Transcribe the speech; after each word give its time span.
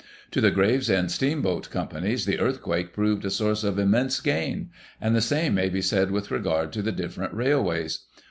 To 0.31 0.41
the 0.41 0.49
Gravesend 0.49 1.11
steamboat 1.11 1.69
companies 1.69 2.25
the 2.25 2.39
'earthquake* 2.39 2.91
proved 2.91 3.23
a 3.23 3.29
source 3.29 3.63
of 3.63 3.77
immense 3.77 4.19
gain; 4.19 4.71
and 4.99 5.15
the 5.15 5.21
same 5.21 5.53
may 5.53 5.69
be 5.69 5.83
said 5.83 6.09
with 6.09 6.31
regard 6.31 6.73
to 6.73 6.81
the 6.81 6.91
different 6.91 7.35
railways. 7.35 7.99